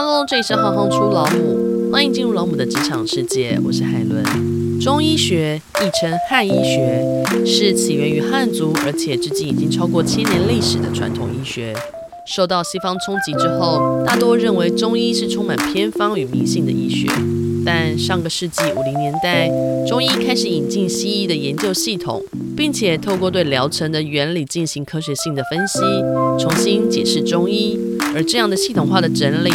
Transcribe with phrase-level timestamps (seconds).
[0.00, 3.58] Hello，这里是行行出老母，欢迎进入老母的职场世界。
[3.64, 4.24] 我是海伦。
[4.80, 7.02] 中医学亦称汉医学，
[7.44, 11.74] 是起源于汉族，而且至今已经超过千年历史的传统医学。
[12.28, 17.10] 受到西方冲击之后，大多认为中医是充满偏方与迷信的医学。
[17.66, 19.48] 但上个世纪五零年代，
[19.84, 22.22] 中医开始引进西医的研究系统，
[22.56, 25.80] 并且透过对疗程的原理进行科学性的分析，
[26.38, 27.76] 重新解释中医。
[28.14, 29.50] 而这样的系统化的整理，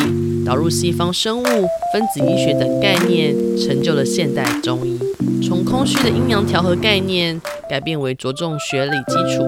[0.45, 4.99] 导入西方生物、分子医学等概念，成就了现代中医。
[5.45, 9.45] 从空虚的阴阳调和概念，改变为着重学理基础。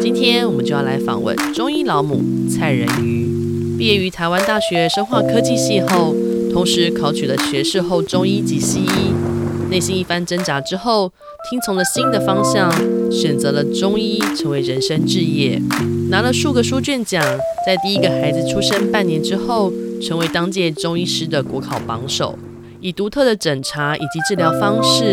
[0.00, 3.28] 今天我们就要来访问中医老母蔡人瑜。
[3.78, 6.14] 毕业于台湾大学生化科技系后，
[6.52, 9.14] 同时考取了学士后中医及西医。
[9.70, 11.12] 内心一番挣扎之后，
[11.50, 12.72] 听从了新的方向，
[13.12, 15.60] 选择了中医成为人生志业，
[16.08, 17.22] 拿了数个书卷奖。
[17.66, 22.38] 在第一个孩子出生半年之后，成为当届中医师的国考榜首，
[22.80, 25.12] 以独特的诊查以及治疗方式，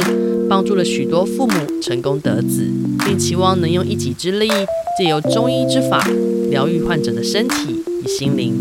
[0.50, 2.68] 帮助了许多父母成功得子，
[3.06, 4.50] 并期望能用一己之力，
[4.98, 6.08] 借由中医之法，
[6.50, 8.54] 疗愈患者的身体与心灵。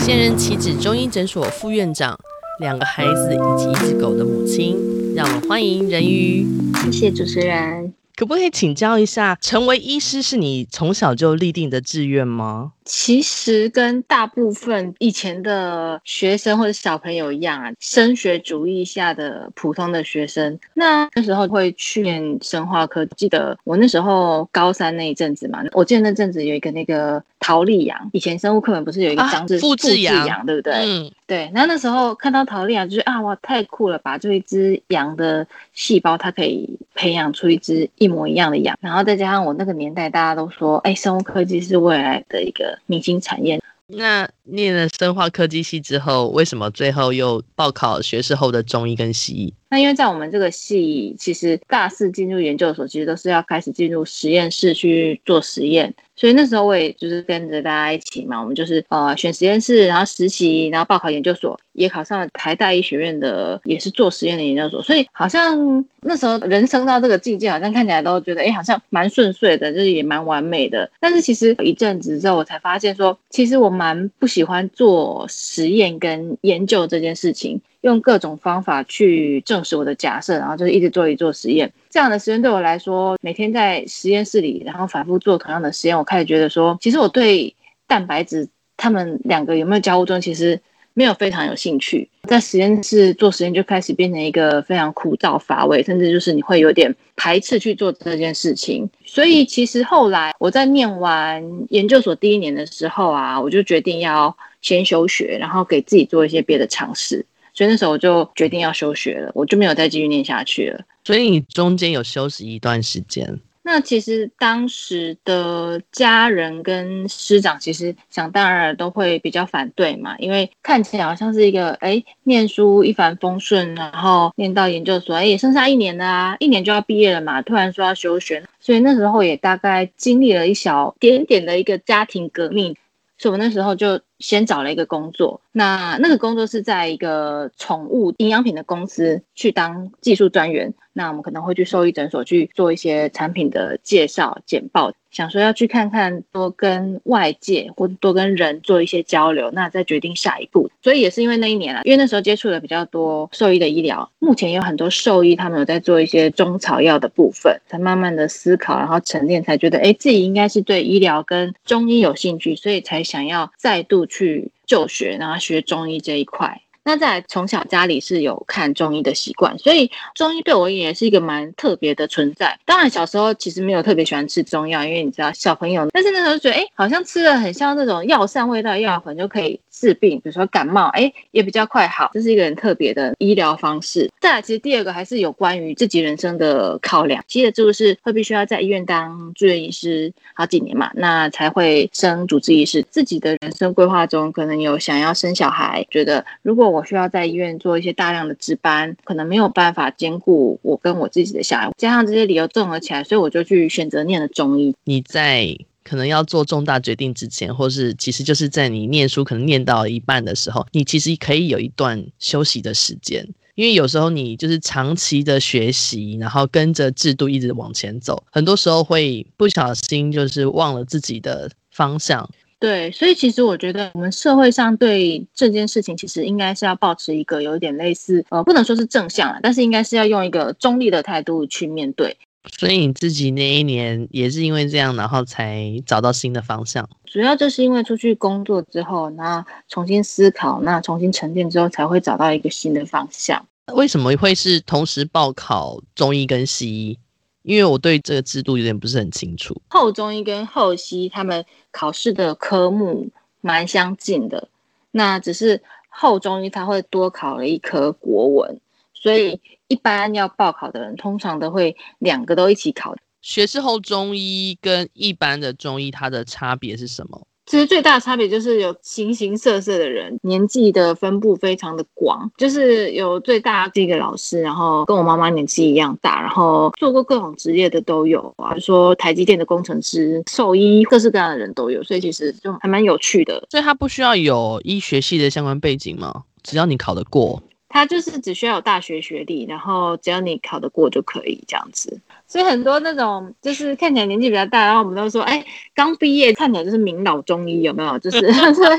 [0.00, 2.18] 现任启子中医诊所副院长，
[2.60, 4.76] 两个孩子以及一只狗的母亲，
[5.14, 6.46] 让我们欢迎人鱼。
[6.84, 7.92] 谢谢主持人。
[8.16, 12.72] 可不可以请教一下，成为医师是你从小就立定的志愿吗？
[12.88, 23.04] 其实跟大部分以前的学生或者小朋友一样啊，升学主义下的普通的学生，那那时候会去念生化科。
[23.14, 30.72] 记得我那时候高三那一阵子嘛，我记得那阵子有一个那个桃莉羊，以前生物课本不是有一个章是复制羊，对不对？
[30.72, 31.50] 嗯，对。
[31.52, 34.16] 然后那时候看到桃莉羊，就是啊哇，太酷了吧！
[34.16, 38.74] 就一只羊的细胞，它可以培养出一只一模一样的羊。
[38.80, 42.77] 然后再加上我那个年代，大家都说，哎，生物科技是未来的一个。
[42.86, 43.60] 明星产业。
[43.86, 49.54] 那念了生化科技系之后，为什么最后又报考学士后的中医跟西医？
[49.70, 55.94] 那因为在我们这个系，其实大四进入研究所，其实都是要开始进入实验室去做实验。
[56.16, 64.82] 所以那时候我也就是跟着大家一起嘛，我们就是呃选实验室，然后实习，然后报考研究所，也考上了台大医学院的，也是做实验的研究所。
[64.82, 70.90] 所以好像那时候人生到这个境界，好像看起来都觉得哎，好像蛮顺遂的，就是也蛮完美的。
[70.98, 77.60] 但是其实一阵子之后，我才发现说，其实我蛮不喜欢做实验跟研究这件事情。
[77.82, 81.72] 用各种方法去证实我的假设，然后就是一直做一做实验。
[81.90, 87.54] 这样的实验对我来说，每天在实验室里，然后反复做同样的实验，我开始觉得说，其实我对
[87.86, 90.60] 蛋白质他们两个有没有交互作用，其实
[90.94, 92.08] 没有非常有兴趣。
[92.24, 98.90] 在实验室做实验就开始变成一个非常枯燥乏味，甚至就是你会有点排斥去做这件事情。
[99.04, 107.24] 所以其实后来我在念完研究所第一年的时候啊，我就决定要先休学，然后给自己做一些别的尝试。
[107.58, 110.80] 所以那时候我就决定要休学了，我就没有再继续念下去了。
[111.02, 113.40] 所以你中间有休息一段时间？
[113.64, 132.76] 那其实当时的家人跟师长其实想当然都会比较反对嘛，因为看起来好像是一个哎念书一帆风顺，然后念到研究所，哎也剩下一年了啊，一年就要毕业了嘛，突然说要休学，所以那时候也大概经历了一小点点的一个家庭革命，
[133.18, 135.40] 所以我那时候就先找了一个工作。
[135.52, 140.72] 那那个工作是在一个宠物营养品的公司去当技术专员。
[140.92, 150.68] 那我们可能会去兽医诊所去做一些产品的介绍简报，想说要去看看，多跟外界或多跟人做一些交流，那再决定下一步。
[150.82, 164.50] 所以也是因为那一年啊，因为那时候接触了比较多兽医的医疗，目前有很多兽医他们有在做一些中草药的部分，才慢慢的思考，然后沉淀，才觉得哎，自己应该是对医疗跟中医有兴趣，所以才想要再度去。
[164.68, 166.60] 就学，然后学中医这一块。
[166.84, 172.58] 那在从小家里是有看中医的习惯，所以中医对我也是一个蛮特别的存在。
[172.66, 182.10] 当然小时候其实没有特别喜欢吃中药，因为你知道小朋友，但是那时候觉得，哎，好像吃了很像那种药膳味道的药粉就可以治病，比如说感冒，哎，也比较快好。
[182.12, 184.10] 这是一个很特别的医疗方式。
[184.20, 187.22] 再来，其实第二个还是有关于自己人生的考量。
[187.28, 192.84] 其实就是会必须要在医院当住院医师好几年嘛，那才会升主治医师。
[192.90, 204.74] 自己的人生规划中可能有想要生小孩，觉得如果我需要在医院做一些大量的值班，可能没有办法兼顾我跟我自己的小孩，加上这些理由综合起来，所以我就去选择念了中医。
[204.84, 205.56] 你在
[205.88, 222.28] 可能要做重大决定之前，或是其实就是在你念书可能念到一半的时候，你其实可以有一段休息的时间，因为有时候你就是长期的学习，然后跟着制度一直往前走，很多时候会不小心就是忘了自己的方向。
[222.60, 232.16] 对，所以其实我觉得我们社会上对这件事情，其实应该是要保持一个有一点类似，呃，不能说是正向了，但是应该是要用一个中立的态度去面对。
[232.56, 236.88] 所以你自己那一年也是因为这样，然后才找到新的方向。
[237.04, 243.44] 主要就是因为出去工作之后，那重新思考，那重新沉淀之后，才会找到一个新的方向。
[243.74, 246.98] 为什么会是同时报考中医跟西医？
[247.42, 249.58] 因为我对这个制度有点不是很清楚。
[249.68, 253.08] 后中医跟后西医他们考试的科目
[253.40, 254.48] 蛮相近的，
[254.90, 258.60] 那只是后中医他会多考了一科国文，
[259.00, 262.94] 所以一般要报考的人通常都会两个都一起考。
[263.20, 267.20] 学士后中医跟一般的中医它的差别是什么？
[267.46, 283.42] 其实最大的差别就是有形形色色的人，年纪的分布非常的广，就是有最大的一个老师，然后跟我妈妈年纪一样大，然后做过各种职业的都有啊，比如说台积电的工程师、兽医，各式各样的人都有，所以其实就还蛮有趣的。
[283.50, 286.24] 所以他不需要有医学系的相关背景吗？
[286.42, 287.42] 只要你考得过。
[287.68, 292.00] 他就是只需要有大学学历，然后只要你考得过就可以这样子。
[292.26, 295.44] 所以很多那种就是看起来年纪比较大，然后我们都说，哎，
[295.74, 297.98] 刚毕业看起来就是名老中医，有没有？
[297.98, 298.20] 就是
[298.54, 298.78] 所以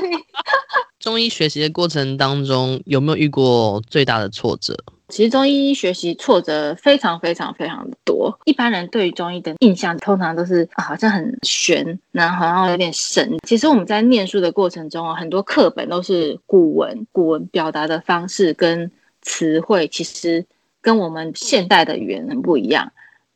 [1.00, 4.76] 中医学习的过程当中有没有遇过最大的挫折？
[5.10, 8.38] 其实中医学习挫折非常非常非常的多。
[8.44, 13.36] 一般人对于中医的印象通常都是啊，好像很玄，然后好像有点神。
[13.46, 18.90] 其实我们在念书的过程中啊，很多课本都是古文，古文表达的方式跟
[19.22, 20.46] 词汇，其实
[20.80, 22.90] 跟我们现代的语言很不一样。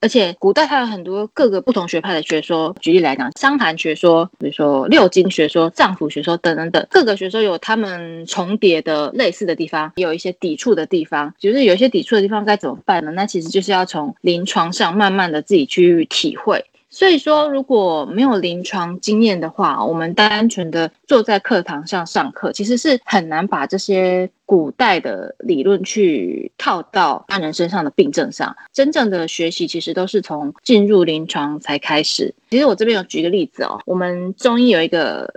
[0.04, 11.32] 而且古代还有很多各个不同学派的学说，举例来讲，伤寒学说，比如说六经学说、脏腑学说等等等，各个学说有他们重叠的类似的地方，也有一些抵触的地方。
[11.38, 13.12] 就是有一些抵触的地方该怎么办呢？
[13.12, 16.62] 那其实就是要从临床上慢慢的自己去体会。
[16.94, 28.56] 所以说，如果没有临床经验的话，我们单纯的坐在课堂上上课，其实是很难把这些古代的理论去套到他人身上的病症上。
[28.72, 32.32] 真正的学习其实都是从进入临床才开始。
[32.48, 35.34] 其实我这边有举一个例子哦，我们中医有一个。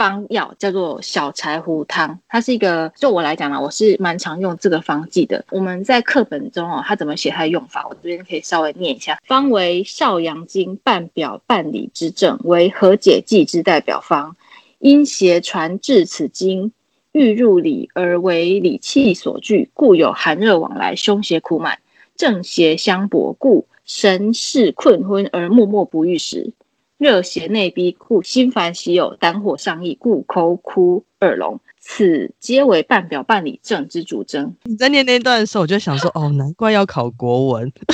[0.00, 5.44] 方药叫做小柴胡汤，它是一个，就我来讲呢，我是蛮常用这个方剂的。
[5.50, 9.20] 我们在课本中哦，它怎么写它的用法，我这边可以稍微念一下。
[9.26, 14.34] 方为少阳经半表半里之症，为和解剂之代表方。
[14.78, 16.72] 因邪传至此经，
[17.12, 21.78] 欲入里而为里气所聚，故有寒热往来，胸胁苦满，
[22.16, 26.54] 正邪相搏，故神识困昏而默默不欲食。
[27.00, 31.58] 热邪内逼，故心烦喜有，胆火上溢，故口苦耳聋。
[31.80, 34.54] 此皆为半表半里症之主征。
[34.64, 37.72] 你在念那段的时候，我就想说，哦，难怪要考国文。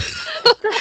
[0.60, 0.72] 对，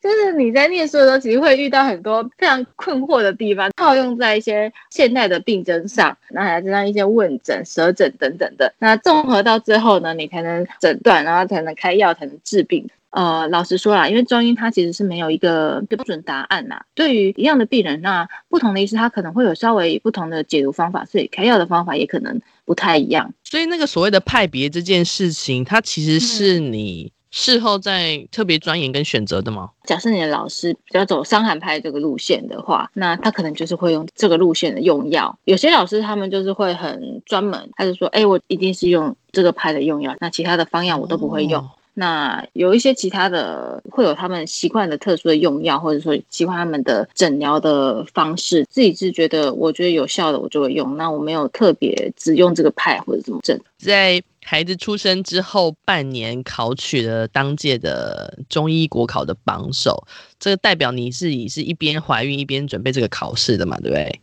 [0.00, 8.72] 就是你在念书的时候，其实会遇到很多非常困惑的地方，套用在一些现代的病症上，那还加上一些问诊、舌诊等等的。
[8.78, 12.88] 那综合到最后呢，你才能诊断，然后才能开药，才能治病。
[13.16, 16.82] 呃，老实说啦，因为中医它其实是没有一个标准答案呐。
[16.94, 23.32] 对于一样的病人，那不同的医师他可能会有稍微不同的解读方法，所以开药的方法也可能不太一样。
[23.42, 29.70] 所以那个所谓的派别这件事情，它其实是你事后在特别钻研跟选择的吗？
[29.84, 35.34] 假设你的老师比较走伤寒派这个路线的话，那他可能就是会用这个路线的用药。
[35.44, 41.62] 有些老师他们就是会很专门，他就说，哎，我一定是用这个派的用药，那其他的方药我都不会用。
[41.62, 50.94] 哦那有一些其他的会有他们习惯的特殊的用药，或者说习惯他们的诊疗的方式，自己是觉得我觉得有效的我就会用。
[50.98, 53.58] 那我没有特别只用这个派或者怎么整。
[53.78, 60.06] 在孩子出生之后半年考取了当届的中医国考的榜首，
[60.38, 63.78] 这个代表你是你是一边怀孕一边准备这个考试的嘛？
[63.78, 64.20] 对不对？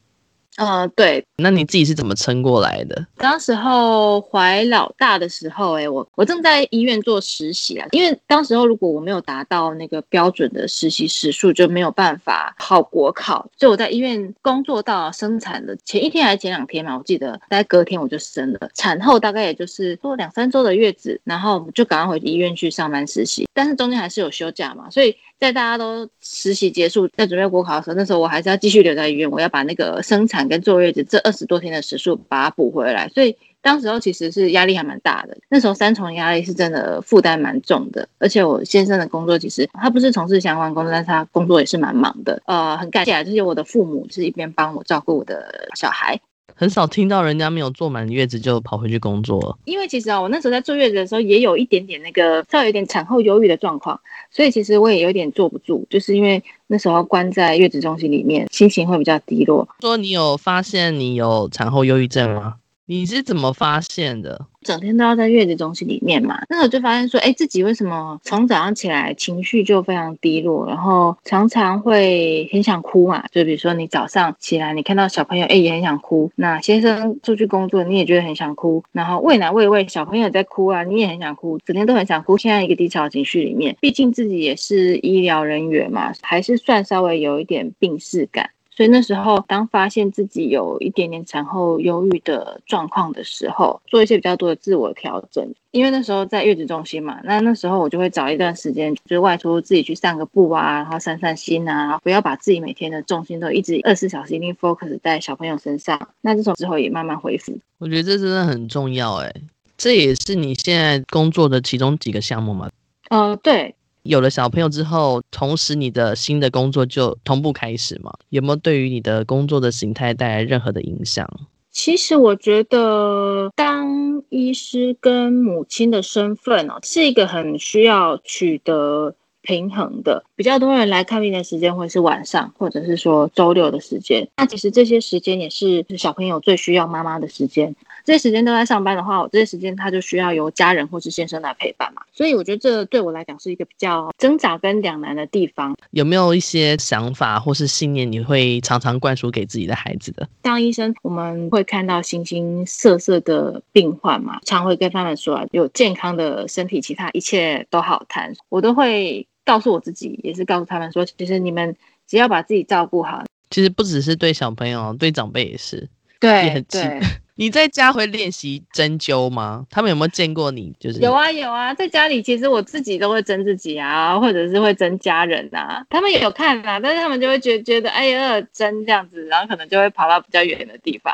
[0.57, 3.05] 嗯、呃，对，那你自己是怎么撑过来的？
[3.17, 13.47] 当时候怀老大的时候，哎，我我正在医院做实习啊，因为当时候如果我没有达到那个标准的实习时数，就没有办法考国考。
[13.57, 25.15] 所以我在医院工作到生产的前一天还是前两天嘛，我记得大概隔天我就生了，产后大概也就是做两三周的月子，然后就赶快回医院去上班实习，但是中间还是有休假嘛，所以。
[25.39, 33.07] 在大家都实习结束，在准备国考的时候，那时候我还是要继续留在医院，我要把那个生产跟坐月子这二十多天的时数把它补回来。
[33.09, 38.07] 所以当时候其实是压力还蛮大的，那时候三重压力是真的负担蛮重的。
[38.19, 42.41] 而且我先生的工作其实他不是从事相关工作，但是他工作也是蛮忙的。
[42.45, 46.19] 呃，很感谢，就是我的父母是一边帮我照顾我的小孩。
[46.55, 49.57] 很少听到人家没有坐满月子就跑回去工作。
[49.65, 53.99] 因为其实啊，我那时候在坐月子的时候，也有一点点那个稍微有点产后忧郁的状况，
[54.31, 59.67] 所以其实我也有点坐不住，就是因为那时候关在月子中心里面，心情会比较低落。
[59.81, 62.55] 说你有发现你有产后忧郁症吗？
[62.85, 64.45] 你是怎么发现的？
[64.61, 73.25] 整天都要在月子中心里面嘛，那我就发现说，哎，自己为什么从早上起来情绪就非常低落，然后常常会很想哭嘛？
[73.31, 76.29] 就比如说你早上起来，你看到小朋友，哎，也很想哭。
[76.35, 78.83] 那先生出去工作，你也觉得很想哭。
[78.91, 82.37] 然后喂奶喂喂，小朋友在哭啊，你也很想哭，整天都很想哭。
[82.37, 88.49] 现在一个低潮情绪里面，毕竟自己也是医疗人员嘛，还是算稍微有一点病识感。
[88.75, 95.47] 所以那时候，当发现自己有一点点产后忧郁的状况的时候，做一些比较多的自我调整。
[95.69, 106.09] 因为那时候在月子中心嘛，那那时候我就会找一段时间，就是外出自己去散个步啊，然后散散心啊，不要把自己每天的重心都一直二十四小时一定 focus 在小朋友身上。
[106.21, 107.57] 那这种之后也慢慢恢复。
[107.79, 109.33] 我觉得这真的很重要诶，
[109.77, 112.69] 这也是你现在工作的其中几个项目吗？
[113.09, 113.75] 呃，对。
[114.03, 118.13] 有了小朋友之后，同时你的新的工作就同步开始吗？
[118.29, 121.27] 有没有对于你的工作的形态带来任何的影响？
[121.71, 130.23] 其实我觉得当医师跟母亲的身份哦，是一个很需要取得平衡的。
[130.35, 134.27] 比较多人来看病的时间会是晚上，或者是说周六的时间。
[134.37, 137.73] 那其实这些时间也是小朋友最需要妈妈的时间。
[138.03, 142.01] 这些时间都在上班的话，我这些时间他就需要由家人或是先生来陪伴嘛。
[142.11, 145.75] 所以我觉得这对我来讲是一个比较挣扎跟两难的地方。
[145.91, 150.27] 有没有一些想法或是信念，你会常常灌输给自己的孩子的？
[150.41, 158.33] 当医生，我们会看到形形色色的病患嘛，常会跟他们说，有健康的身体，其他一切都好谈。
[158.49, 161.75] 我都会告诉我自己，也是告诉他们说，其实你们
[162.07, 163.23] 只要把自己照顾好。
[163.49, 165.87] 其实不只是对小朋友，对长辈也是。
[166.19, 166.99] 对，也很对。
[167.35, 169.65] 你在家会练习针灸吗？
[169.69, 170.71] 他们有没有见过你？
[170.79, 175.83] 就是有啊有啊，在家里其实我自己都会针自己啊，或者是会针家人啊。
[175.89, 181.13] 他们也有看啊，但是他们就会觉得觉得哎呀针这样子，然后可能就会跑到比较远的地方。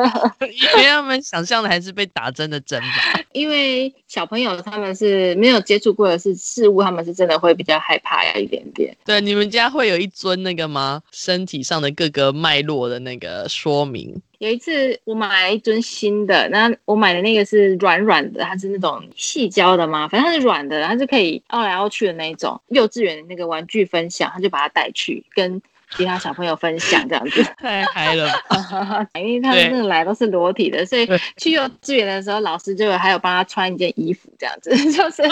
[0.40, 3.20] 因为他们想象的还是被打针的针吧。
[3.32, 8.96] 因为小朋友他们是没有接触过的是事物，他们是真的会比较害怕呀一点点。
[9.04, 11.02] 对，你们家会有一尊那个吗？
[11.12, 14.22] 身体上的各个脉络的那个说明。
[14.38, 22.60] 有一次我买了一尊新的，那我买的那个是软软的，它是那种细胶的嘛，反正它是软的，它是可以凹来凹去的那一种。
[22.68, 28.30] 幼稚园的那个玩具分享，他就把它带去跟其他小朋友分享，这样子 太嗨了。
[29.18, 35.22] 因为他们来都是裸体的，所以去幼稚园的时候，老师就还有帮他穿一件衣服，这样子 就是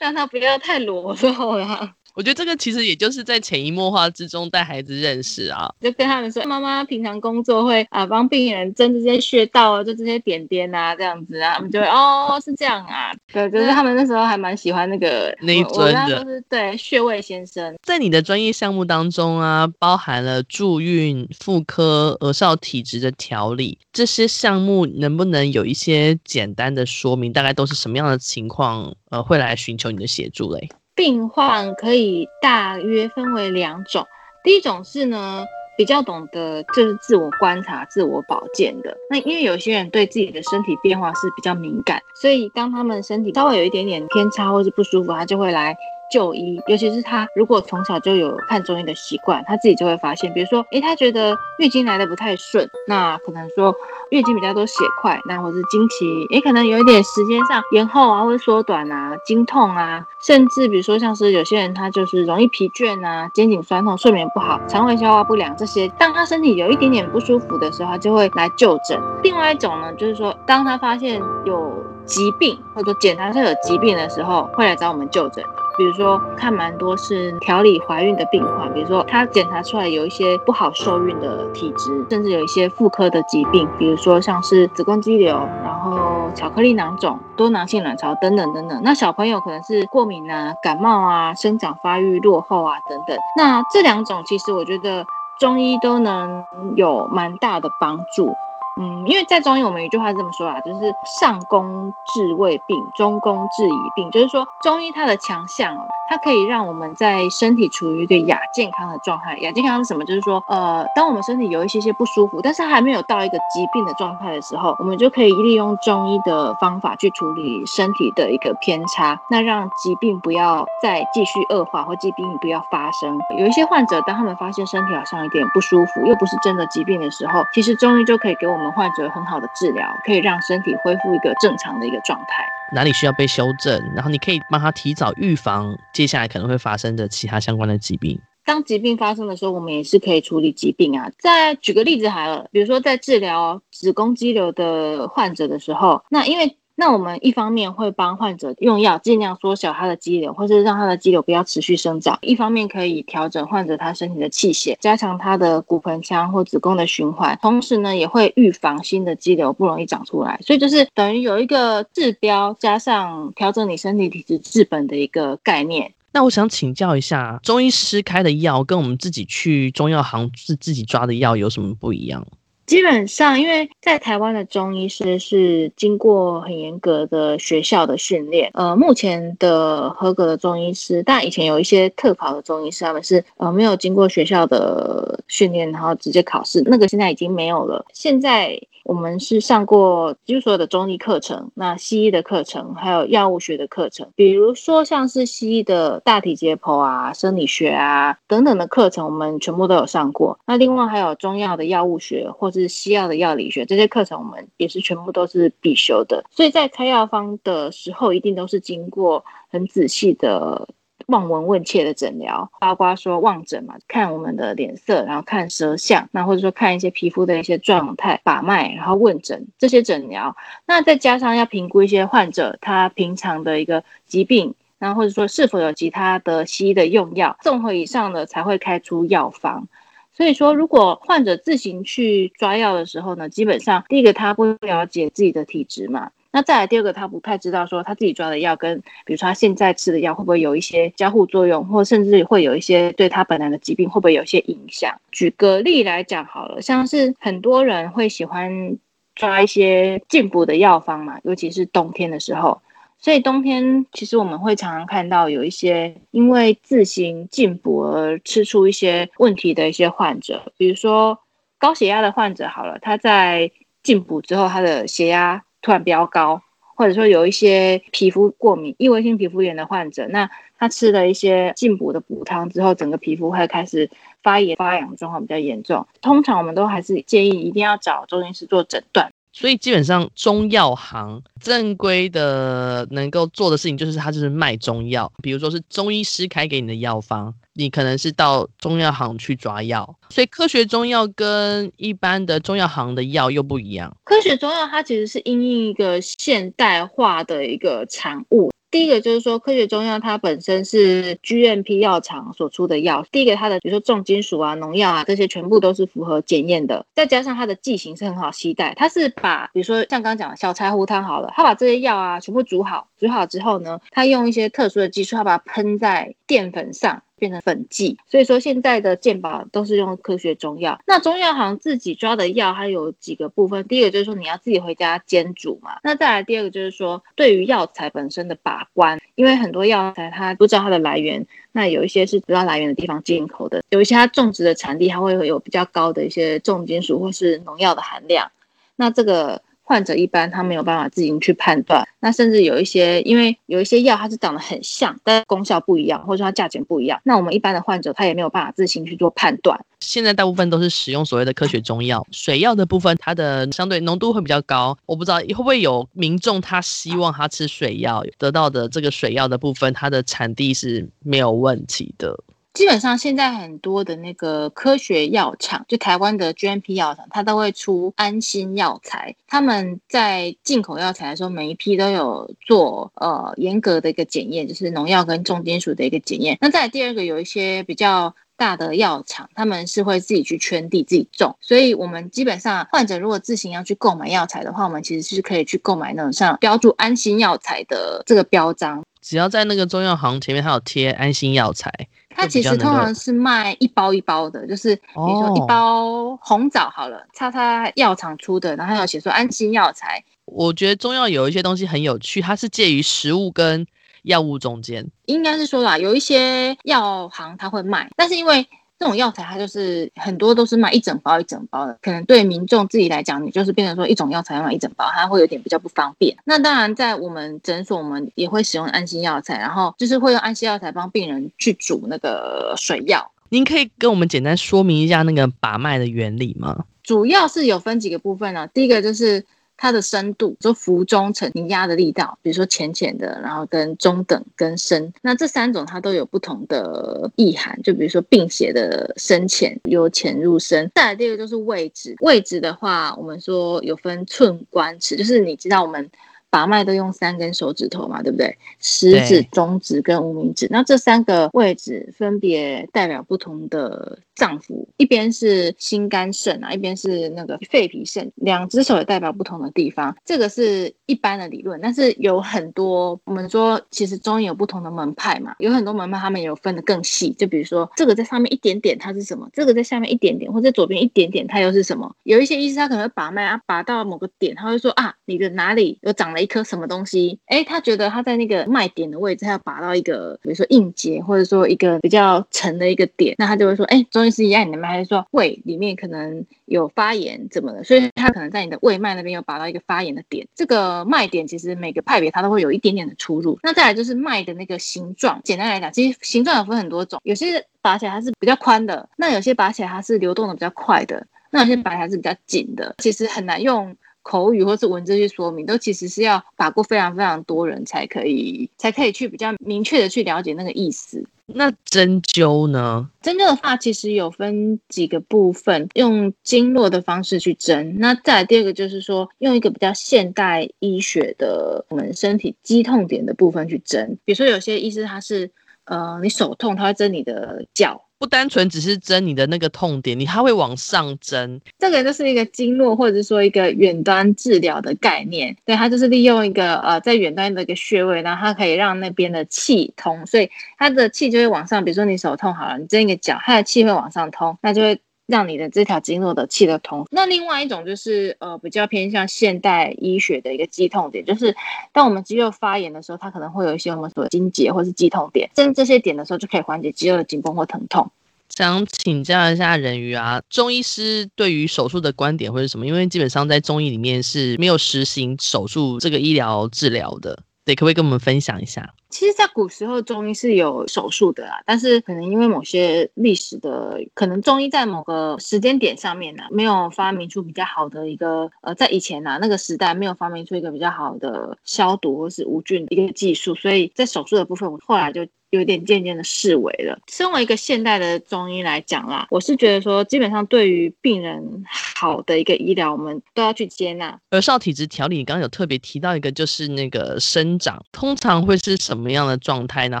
[0.00, 1.94] 让他不要太裸露了。
[2.18, 17.72] 我觉得这个其实也就是在潜移默化之中带孩子认识啊，就跟他们说，妈妈平常工作会啊帮病人针这些穴道啊，就这些点点啊这样子啊，他们就会哦是这样啊，对，就是他们那时候还蛮喜欢那个那一尊的，是对穴位先生。
[17.84, 27.32] 在你的专业项目当中啊，包含了助孕、妇科、儿少体质的调理这些项目，能不能有一些简单的说明？
[27.32, 28.92] 大概都是什么样的情况？
[29.10, 30.68] 呃，会来寻求你的协助嘞？
[30.98, 34.04] 病患可以大约分为两种，
[34.42, 35.44] 第一种是呢，
[35.76, 38.96] 比较懂得就是自我观察、自我保健的。
[39.08, 45.76] 那因为有些人对自己的身体变化是比较敏感，所以当他们身体稍微有一点点偏差或是不舒服，他就会来。
[46.10, 53.74] 就医，尤其是他如果从小就有看中医的习惯，他自己就会发现，比如说，诶，他觉得月经来得不太顺，那可能说
[54.10, 68.98] 月经比较多血块，那或者是经期，也，可能有一点时间上延后啊，或缩短啊，经痛啊，甚至比如说像是有些人他就是容易疲倦啊，肩颈酸痛，睡眠不好，肠胃消化不良这些，当他身体有一点点不舒服的时候，他就会来就诊。
[69.22, 75.44] 另外一种呢，就是说当他发现有疾病或者检查出有疾病的时候，会来找我们就诊。
[75.78, 88.80] 比如说，看蛮多是调理怀孕的病患，比如说他检查出来有一些不好受孕的体质，甚至有一些妇科的疾病，比如说像是子宫肌瘤，然后巧克力囊肿、多囊性卵巢等等等等。
[88.82, 93.16] 那小朋友可能是过敏啊、感冒啊、生长发育落后啊等等。
[93.36, 95.04] 那这两种其实我觉得
[95.38, 96.44] 中医都能
[96.74, 98.34] 有蛮大的帮助。
[98.78, 109.36] 嗯，因为在中医，我们有一句话是这么说啊，就是上攻治未病，中攻治已病，就是说中医它的强项哦，它可以让我们在身体处于一个亚健康的状态。
[109.38, 110.04] 亚健康是什么？
[110.04, 123.18] 就是说，呃，当我们身体有一些些不舒服，但是还没有到一个疾病的状态的时候，我们就可以利用中医的方法去处理身体的一个偏差，那让疾病不要再继续恶化，或疾病不要发生。
[123.38, 132.44] 有一些患者，当他们发现身体好像有点不舒服，又不是真的疾病的时候，其实中医就可以给我们患者很好的治疗，可以让身体恢复一个正常的一个状态。
[132.74, 138.20] 哪里需要被修正，然后你可以帮他提早预防接下来可能会发生的其他相关的疾病。
[138.44, 141.10] 当疾病发生的时候，我们也是可以处理疾病啊。
[141.18, 146.57] 再举个例子好了，比如说在治疗子宫肌瘤的患者的时候，那因为。
[146.80, 160.38] 那我们一方面会帮患者用药，尽量缩小他的肌瘤，或是让他的肌瘤不要持续生长；一方面可以调整患者他身体的气血，加强他的骨盆腔或子宫的循环，同时呢也会预防新的肌瘤不容易长出来。
[160.46, 165.92] 所以就是等于有一个治标加上调整你身体体质治本的一个概念。
[166.12, 172.24] 那我想请教一下，中医师开的药跟我们自己去中药行自自己抓的药有什么不一样？
[172.68, 187.84] 基本上，因为在台湾的中医师是经过很严格的学校的训练，呃，目前的合格的中医师，但以前有一些特考的中医师，他们是呃没有经过学校的训练，然后直接考试，那个现在已经没有了。
[187.94, 188.60] 现在。
[188.88, 200.38] 我们是上过就是所有的中医课程，那西医的课程，还有药物学的课程，比如说像是西医的大体解剖啊、生理学啊等等的课程，我们全部都有上过。
[200.46, 206.24] 那另外还有中药的药物学，或是西药的药理学，这些课程我们也是全部都是必修的。
[206.30, 210.66] 所以在开药方的时候，一定都是经过很仔细的。
[211.08, 220.36] 望闻问切的诊疗，包括说望诊嘛，看我们的脸色，然后看舌象，那或者说看一些皮肤的一些状态，把脉，然后问诊这些诊疗，
[220.66, 229.66] 那再加上要评估一些患者他平常的一个疾病，然后或者说是否有其他的西医的用药，综合以上的才会开出药方。
[230.12, 236.10] 所以说，如果患者自行去抓药的时候呢，基本上第一个他不了解自己的体质嘛。
[236.30, 244.94] 那再来第二个，他不太知道说他自己抓的药跟，比如说他现在吃的药会不会有一些交互作用，或甚至会有一些对他本来的疾病会不会有一些影响。
[245.10, 248.76] 举个例来讲好了，像是很多人会喜欢
[249.14, 252.60] 抓一些进补的药方嘛，尤其是冬天的时候。
[253.00, 261.18] 所以冬天其实我们会常常看到有一些因为自行进补而吃出一些问题的一些患者，比如说
[261.58, 263.50] 高血压的患者好了，他在
[263.82, 265.42] 进补之后，他的血压。
[265.68, 266.40] 突然飙高，
[266.76, 273.90] 或者说有一些皮肤过敏、异位性皮肤炎的患者，那他吃了一些进补的补汤之后，整个皮肤会开始
[274.22, 275.86] 发炎、发痒状况比较严重。
[276.00, 279.12] 通常我们都还是建议一定要找中医师做诊断。
[279.32, 287.34] 所以基本上中药行正规的能够做的事情，就是他就是卖中药，比如说是中医师开给你的药方。
[287.54, 293.96] 你可能是到中药行去抓药，所以科学中药跟一般的中药行的药又不一样。
[294.04, 298.52] 科学中药它其实是应用一个现代化的一个产物。
[298.70, 303.04] 第一个就是说，科学中药它本身是 GMP 药厂所出的药。
[303.10, 306.84] 第一个，它的比如说重金属啊、农药啊这些全部都是符合检验的。
[306.94, 317.02] 再加上它的剂型是很好携带，它是把比如说像刚刚讲的小柴胡汤好了，它把这些药啊全部煮好，煮好之后呢，它用一些特殊的技术，它把它喷在淀粉上。
[317.18, 320.80] 变成粉剂，所以说现在的健保都是用科学中药。
[320.86, 323.66] 那中药行自己抓的药，它有几个部分。
[323.66, 325.78] 第一个就是说你要自己回家煎煮嘛。
[325.82, 338.30] 那再来第二个就是说，对于药材本身的把关，因为很多药材它不知道它的来源，那有一些是不知道来源的地方进口的，有一些它种植的产地它会有比较高的一些重金属或是农药的含量。
[338.76, 339.42] 那这个。
[339.68, 349.60] 患者一般他没有办法自行去判断，那甚至有一些，因为有一些药它是长得很像，但功效不一样，或者说它价钱不一样，那我们一般的患者他也没有办法自行去做判断。
[349.80, 362.18] 现在大部分都是使用所谓的科学中药，水药的部分它的相对浓度会比较高，我不知道会不会有民众他希望他吃水药得到的这个水药的部分，它的产地是没有问题的。
[362.58, 369.14] 基本上现在很多的那个科学药厂，就台湾的 GMP 药厂，它都会出安心药材。
[369.28, 376.36] 他们在进口药材的时候，每一批都有做呃严格的一个检验，就是农药跟重金属的一个检验。
[376.40, 381.36] 那再第二个，有一些比较大的药厂，他们是会自己去圈地自己种。
[381.40, 388.82] 所以我们基本上患者如果自行要去购买药材的话，我们其实是可以去购买那种像标注安心药材的这个标章。
[389.00, 391.72] 只要在那个中药行前面，它有贴安心药材。
[392.10, 400.02] 它其实通常是卖一包一包的，就是比如说一包红枣好了，叉叉药厂出的，然后还有写说安心药材。
[400.24, 403.66] 我觉得中药有一些东西很有趣，它是介于食物跟
[404.02, 404.84] 药物中间。
[405.06, 408.46] 应该是说啦，有一些药行它会卖，但是因为。
[408.78, 416.16] 这种药材它就是很多都是卖一整包一整包的，可能对民众自己来讲，你就是变成说一种药材要买一整包，它会有点比较不方便。
[416.24, 423.10] 那当然，在我们诊所，我们也会使用安心药材，然后就是会用安心药材帮病人去煮那个水药。
[423.30, 426.64] 您可以跟我们简单说明一下那个把脉的原理吗？
[426.82, 429.24] 主要是有分几个部分呢、啊，第一个就是。
[429.58, 440.70] 它的深度，就浮中沉，你压的力道，比如说浅浅的，然后跟中等跟深，那这三种它都有不同的意涵，就比如说病邪的深浅，由浅入深。
[440.74, 445.90] 再来第二个就是位置，位置的话，我们说有分寸、关、尺，就是你知道我们。
[446.30, 448.36] 把脉都用三根手指头嘛，对不对？
[448.58, 459.96] 食指、中指跟无名指，那这三个位置分别代表不同的脏腑，一边是心肝肾啊，一边是那个肺脾肾，两只手也代表不同的地方。
[460.04, 471.94] 这个是一般的理论，但是有很多我们说，其实中医有不同的门派嘛，有很多门派他们有分的更细，就比如说这个在上面一点点它是什么，这个在下面一点点或者左边一点点它又是什么？
[472.02, 476.17] 有一些医师他可能会把脉啊，把到某个点，他会说啊，你的哪里有长了。
[476.20, 477.18] 一颗什么东西？
[477.26, 487.64] 哎，他觉得他在那个脉点的位置，他要拔到一个，比如说硬结，或者说一个比较沉的一个点，那他就会说，哎，中医师压你的脉，还是说胃里面可能有发炎怎么的？
[487.64, 490.26] 所以他可能在你的胃脉那边有拔到一个发炎的点。
[490.34, 493.38] 这个脉点其实每个派别它都会有一点点的出入。
[493.42, 503.76] 那再来就是脉的那个形状，简单来讲，其实形状有分很多种，有些拔起来它是比较宽的，那有些拔起来它是流动的比较快的，那有些拔起来是比较紧的，其实很难用。
[504.08, 511.04] 口语或是文字去说明，都其实是要把过非常非常多人才可以，才可以去比较明确的去了解那个意思。
[511.26, 512.88] 那针灸呢？
[513.02, 517.76] 针灸的话，其实有分几个部分，用经络的方式去针。
[517.78, 523.98] 那再来第二个就是说，用一个比较现代医学的我们身体肌痛点的部分去针。
[524.06, 525.30] 比如说有些医师他是，
[525.64, 527.84] 呃，你手痛，他会针你的脚。
[527.98, 531.40] 不单纯只是针你的那个痛点，你它会往上针。
[531.58, 535.36] 这个就是一个经络，或者说一个远端治疗的概念。
[535.44, 541.64] 对，它就是利用一个呃在远端的一个穴位，然后它可以让那边的气通，所以它的气就会往上。
[541.64, 544.80] 比如说你手痛好了，你针一个脚，它的气会往上通，那就会。
[545.08, 546.86] 让你的这条经络的气的通。
[546.90, 551.34] 那另外一种就是呃比较偏向现代医学的一个肌痛点，就是
[551.72, 557.90] 当我们肌肉发炎的时候，它可能会有一些我们所谓筋结或是肌痛点，针这些点的时候就可以缓解肌肉的紧绷或疼痛。
[558.28, 562.66] 想请教一下人鱼啊，中医师对于手术的观点会是什么？
[562.66, 567.18] 因为基本上在中医里面是没有实行手术这个医疗治疗的。
[567.46, 568.74] 对，可不可以跟我们分享一下？
[568.90, 585.06] 其实，在古时候，中医是有手术的啦，但是可能因为某些历史的，可能中医在某个时间点上面呢，没有发明出比较好的一个，呃，在以前呢，那个时代没有发明出一个比较好的消毒或是无菌的一个技术，所以在手术的部分，我后来就。
[585.30, 586.80] 有点渐渐的视为了。
[586.90, 594.00] 身为一个现代的中医来讲啦，我是觉得说，基本上对于病人好的一个医疗，我们都要去接纳。
[594.08, 599.68] 而少体质调理，你刚刚有特别提到一个，就是那个生长，通常会是什么么样的状态？
[599.68, 599.80] 然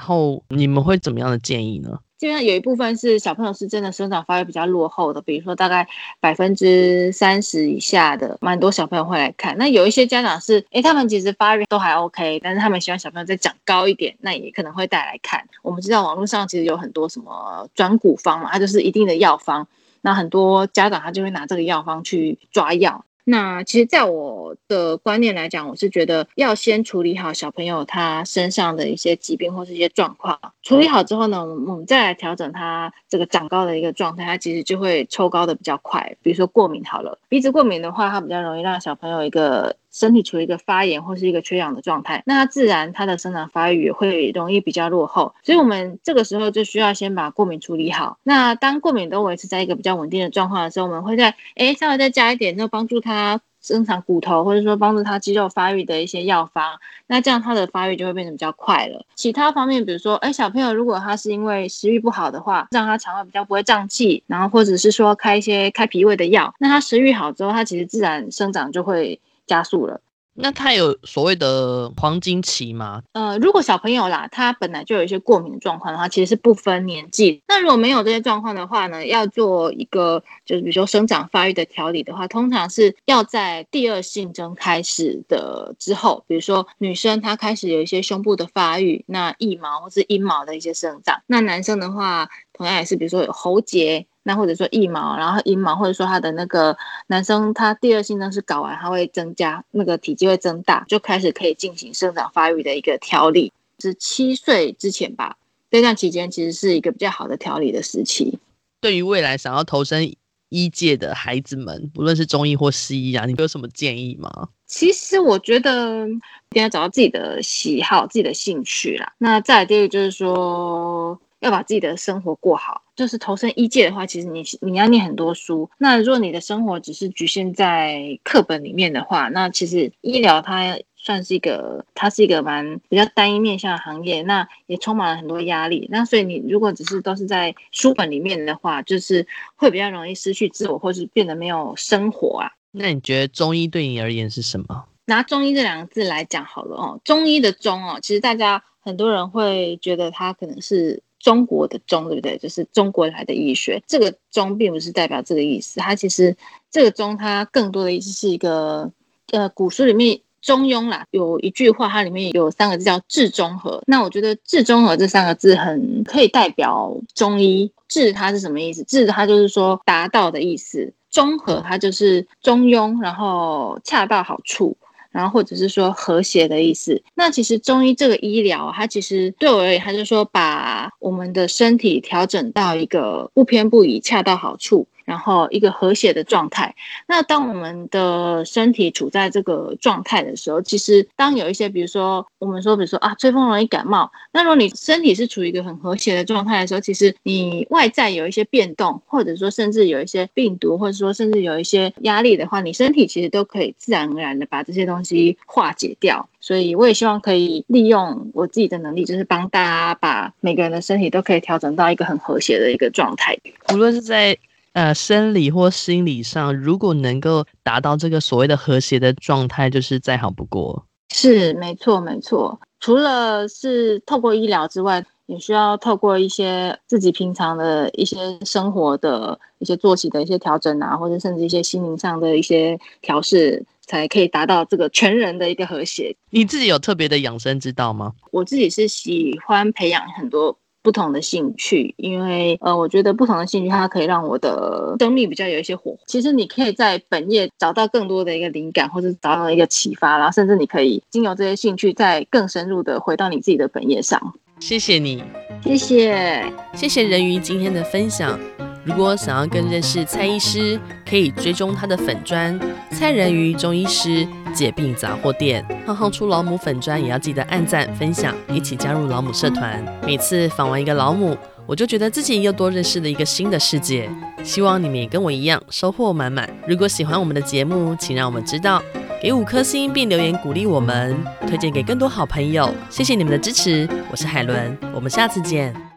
[0.00, 1.98] 后你们会怎么样的建议呢？
[2.18, 5.86] 基本上有一部分是小朋友是真的生长发育比较落后的，比如说大概
[6.18, 9.56] 百分之三十以下的，蛮多小朋友会来看。
[9.56, 15.46] 那有一些家长是，诶，他们其实发育都还 OK，但是他们希望小朋友再长高一点，那也可能会带来看。
[15.62, 19.68] 我们知道网络上其实有很多什么转骨方嘛，它就是一定的药方，
[20.00, 23.04] 那很多家长他就会拿这个药方去抓药。
[23.30, 30.40] 那其实，在我的观念来讲，我是觉得要先处理好小朋友他身上的一些疾病或是一些状况。
[30.68, 36.14] 处理好之后呢，我们再来调整它这个长高的一个状态，它其实就会抽高的比较快。
[36.22, 39.74] 比如说过敏好了，鼻子过敏的话，它比较容易让小朋友一个。
[39.90, 48.18] 身体处于一个发炎或是一个缺氧的状态，那它自然它的生长发育也会容易比较落后，所以我们这个时候就需要先把过敏处理好。
[48.22, 59.04] 那当过敏都维持在一个比较稳定的状况的时候，我们会在诶稍微再加一点，就帮助它增长骨头或者说帮助他肌肉发育的一些药方，那这样他的发育就会变得比较快了。
[59.14, 69.20] 其他方面，比如说哎小朋友如果他是因为食欲不好的话，让他肠胃比较不会胀气，然后或者是说开一些开脾胃的药，那他食欲好之后，他其实自然生长就会。
[69.48, 69.98] 加速了。
[70.40, 73.02] 那他有所谓的黄金期吗？
[73.12, 77.42] 呃，如果小朋友啦，他本来就有一些过敏的状况的话，其实是不分年纪。
[77.48, 91.20] 那如果没有这些状况的话呢，要做一个就是比如说生长发育的调理的话，通常是要在第二性征开始的之后，比如说女生她开始有一些胸部的发育，那腋毛或是阴毛的一些生长。
[91.26, 94.06] 那男生的话，同样也是比如说有喉结。
[94.28, 105.34] 那或者说腋毛，然后阴毛，或者说他的那个男生，他第二性征是睾丸，他会增加那个体积会增大，就开始可以进行生长发育的一个调理，是七岁之前吧。
[105.70, 108.38] 这段期间其实是一个比较好的调理的时期。
[108.82, 110.14] 对于未来想要投身
[110.50, 114.50] 医界的孩子们，不论是中医或西医啊，你有什么建议吗？
[114.66, 119.10] 其实我觉得一定要找到自己的喜好、自己的兴趣啦。
[119.16, 121.18] 那再来第二个就是说。
[121.40, 125.70] 要把自己的生活过好，就是投身医界的话，其实你你要念很多书。
[125.78, 135.86] 那如果你的生活只是局限在课本里面的话，那其实医疗它算是一个，它是一个蛮比较单一面向的行业，那也充满了很多压力。
[135.90, 139.24] 那所以你如果只是都是在书本里面的话，就是
[139.54, 142.50] 会比较容易失去自我，或是变得没有生活啊。
[142.72, 144.84] 那你觉得中医对你而言是什么？
[145.06, 151.00] 拿中医这两个字来讲好了哦，中医的中哦，其实大家很多人会觉得它可能是。
[151.18, 152.38] 中国的中，对不对？
[152.38, 155.80] 就是中国来的医学，这个中并不是代表这个意思。
[155.80, 156.36] 它其实
[156.70, 158.90] 这个中，它更多的意思是一个，
[159.32, 163.82] 呃，古书里面中庸啦，有一句话，它里面有三个字叫治中和。
[163.86, 167.70] 那我觉得治中和这三个字很可以代表中医。
[167.88, 168.84] 治它是什么意思？
[168.84, 170.92] 治它就是说达到的意思。
[171.10, 174.76] 中和它就是中庸，然后恰到好处。
[175.10, 184.86] 然后或者是说和谐的意思，那其实中医这个医疗，它其实对我而言，它就是说把我们的身体调整到一个不偏不倚、恰到好处。
[185.08, 186.74] 然后一个和谐的状态。
[187.06, 194.12] 那当我们的身体处在这个状态的时候，其实当有一些，比如说我们说，比如说啊，吹风容易感冒。
[194.32, 206.28] 那如果你身体是处于一个很和谐的状态的时候，其实你外在有一些变动，或者说甚至有一些病毒，或者说甚至有一些压力的话，你身体其实都可以自然而然的把这些东西化解掉。
[206.38, 213.38] 所以我也希望可以利用我自己的能力，就是帮大家把每个人的身体都可以调整到一个很和谐的一个状态，
[213.72, 214.36] 无论是在。
[214.78, 220.86] 呃，生理或心理上，如果能够达到这个所谓的和谐的状态，就是再好不过。
[221.12, 222.60] 是，没错，没错。
[222.78, 236.14] 除了是透过医疗之外，也需要透过一些自己平常的一些生活的一些作息的一些调整啊，或者甚至一些心灵上的一些调试，才可以达到这个全人的一个和谐。
[236.30, 238.12] 你自己有特别的养生之道吗？
[238.30, 240.56] 我自己是喜欢培养很多。
[240.88, 245.98] 不同的兴趣，因为呃，我觉得不同的兴趣它可以让我的生命比较有一些火花。
[246.06, 254.18] 其实你可以在本业找到更多的一个灵感，或者找到一个启发，然后甚至你可以经由这些兴趣，再更深入的回到你自己的本业上。
[254.60, 255.22] 谢谢你，
[255.62, 258.40] 谢谢，谢谢人鱼今天的分享。
[258.84, 262.58] 如果想要更认识蔡医师，可以追踪他的粉砖
[262.92, 265.64] 蔡人鱼中医师解病杂货店。
[265.86, 269.84] 浩浩出老母粉砖也要记得按赞分享，一起加入老母社团。
[270.06, 271.36] 每次访完一个老母，
[271.66, 274.08] 我就觉得自己又多认识了一个新的世界。
[274.42, 276.48] 希望你们也跟我一样收获满满。
[276.66, 278.82] 如果喜欢我们的节目，请让我们知道，
[279.20, 282.72] 给五颗星并留言鼓励我们，推荐给更多好朋友。
[282.88, 285.87] 谢谢你们的支持，我是海伦，我们下次见。